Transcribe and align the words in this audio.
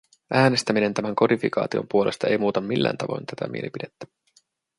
Äänestäminen 0.33 0.93
tämän 0.93 1.15
kodifikaation 1.15 1.87
puolesta 1.91 2.27
ei 2.27 2.37
muuta 2.37 2.61
millään 2.61 2.97
tavoin 2.97 3.25
tätä 3.25 3.51
mielipidettä. 3.51 4.05